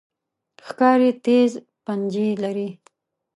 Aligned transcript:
ښکاري 0.67 1.09
تیز 1.25 1.51
پنجې 1.85 2.27
لري. 2.43 2.69